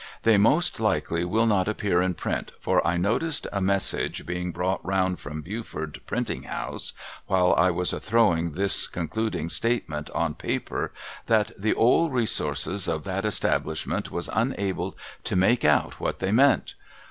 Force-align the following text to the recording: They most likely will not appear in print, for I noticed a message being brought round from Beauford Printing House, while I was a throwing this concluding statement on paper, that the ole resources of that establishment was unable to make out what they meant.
They 0.23 0.39
most 0.39 0.79
likely 0.79 1.23
will 1.25 1.45
not 1.45 1.67
appear 1.67 2.01
in 2.01 2.15
print, 2.15 2.53
for 2.59 2.83
I 2.87 2.97
noticed 2.97 3.45
a 3.51 3.61
message 3.61 4.25
being 4.25 4.51
brought 4.51 4.83
round 4.83 5.19
from 5.19 5.43
Beauford 5.43 6.01
Printing 6.07 6.41
House, 6.47 6.93
while 7.27 7.53
I 7.53 7.69
was 7.69 7.93
a 7.93 7.99
throwing 7.99 8.53
this 8.53 8.87
concluding 8.87 9.47
statement 9.47 10.09
on 10.09 10.33
paper, 10.33 10.91
that 11.27 11.51
the 11.55 11.75
ole 11.75 12.09
resources 12.09 12.87
of 12.87 13.03
that 13.03 13.25
establishment 13.25 14.09
was 14.09 14.27
unable 14.33 14.97
to 15.25 15.35
make 15.35 15.63
out 15.63 15.99
what 15.99 16.17
they 16.17 16.31
meant. 16.31 16.73